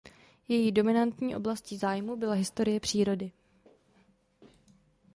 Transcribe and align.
Její 0.47 0.71
dominantní 0.71 1.35
oblastí 1.35 1.77
zájmu 1.77 2.15
byla 2.15 2.33
historie 2.33 2.79
přírody. 2.79 3.31